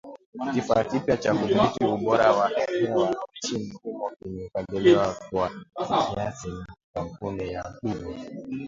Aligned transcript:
Kifaa 0.53 0.83
kipya 0.83 1.17
cha 1.17 1.33
kudhibiti 1.33 1.85
ubora 1.85 2.31
wa 2.31 2.47
hewa 2.49 3.15
nchini 3.45 3.79
humo 3.83 4.11
kimefadhiliwa 4.23 5.15
kwa 5.29 5.51
kiasi 5.87 6.47
na 6.47 6.65
kampuni 6.95 7.53
ya 7.53 7.73
Gugo 7.83 8.15